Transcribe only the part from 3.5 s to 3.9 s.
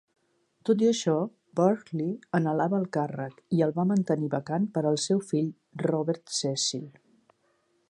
i el va